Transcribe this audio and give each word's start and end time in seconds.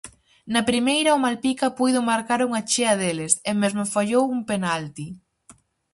Na 0.53 0.61
primeira 0.69 1.15
o 1.17 1.21
Malpica 1.25 1.67
puido 1.77 2.07
marcar 2.11 2.39
unha 2.47 2.61
chea 2.71 2.93
deles, 3.01 3.33
e 3.49 3.51
mesmo 3.61 3.83
fallou 3.95 4.25
un 4.35 4.41
penalti. 4.49 5.07